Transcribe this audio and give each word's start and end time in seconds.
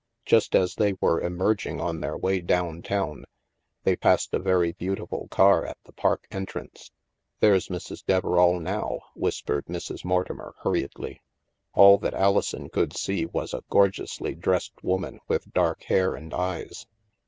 Just 0.25 0.55
as 0.55 0.73
they 0.73 0.93
were 0.99 1.21
emerging 1.21 1.79
on 1.79 1.99
their 2.01 2.17
way 2.17 2.39
down 2.41 2.81
town, 2.81 3.23
they 3.83 3.95
passed 3.95 4.33
a 4.33 4.39
very 4.39 4.71
beautiful 4.71 5.27
car 5.29 5.63
at 5.63 5.77
the 5.83 5.91
Park 5.93 6.25
entrance." 6.31 6.89
There's 7.39 7.67
Mrs. 7.67 8.03
Deverall 8.05 8.59
now," 8.59 9.01
whispered 9.13 9.65
Mrs. 9.67 10.03
Mortimer 10.03 10.55
hurriedly^ 10.63 11.19
All 11.75 11.99
that 11.99 12.15
Alison 12.15 12.67
could 12.69 12.95
see 12.97 13.27
was 13.27 13.53
a 13.53 13.63
gorgeously 13.69 14.33
dressed 14.33 14.73
woman 14.83 15.19
with 15.27 15.53
dark 15.53 15.83
hair 15.83 16.15
and 16.15 16.33
eyes. 16.33 16.87